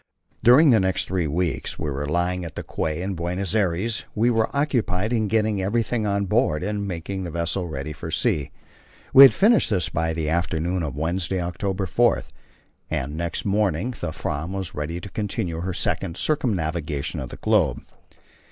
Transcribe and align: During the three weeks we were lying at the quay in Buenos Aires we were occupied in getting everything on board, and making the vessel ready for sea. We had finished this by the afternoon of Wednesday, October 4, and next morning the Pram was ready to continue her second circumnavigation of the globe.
During 0.43 0.71
the 0.71 0.93
three 0.93 1.27
weeks 1.27 1.77
we 1.77 1.91
were 1.91 2.07
lying 2.07 2.43
at 2.43 2.55
the 2.55 2.63
quay 2.63 3.03
in 3.03 3.13
Buenos 3.13 3.53
Aires 3.53 4.03
we 4.15 4.31
were 4.31 4.49
occupied 4.51 5.13
in 5.13 5.27
getting 5.27 5.61
everything 5.61 6.07
on 6.07 6.25
board, 6.25 6.63
and 6.63 6.87
making 6.87 7.23
the 7.23 7.29
vessel 7.29 7.67
ready 7.67 7.93
for 7.93 8.09
sea. 8.09 8.49
We 9.13 9.21
had 9.21 9.31
finished 9.35 9.69
this 9.69 9.89
by 9.89 10.13
the 10.15 10.27
afternoon 10.27 10.81
of 10.81 10.97
Wednesday, 10.97 11.39
October 11.39 11.85
4, 11.85 12.23
and 12.89 13.15
next 13.15 13.45
morning 13.45 13.93
the 14.01 14.11
Pram 14.11 14.53
was 14.53 14.73
ready 14.73 14.99
to 14.99 15.07
continue 15.11 15.61
her 15.61 15.71
second 15.71 16.17
circumnavigation 16.17 17.19
of 17.19 17.29
the 17.29 17.37
globe. 17.37 17.83